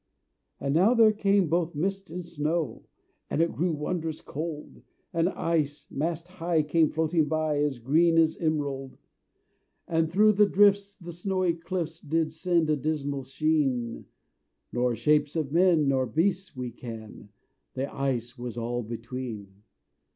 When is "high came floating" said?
6.27-7.25